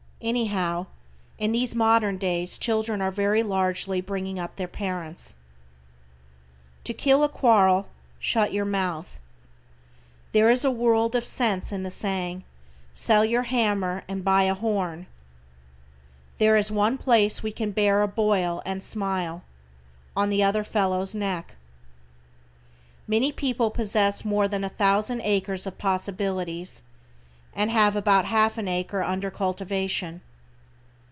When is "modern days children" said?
1.73-3.01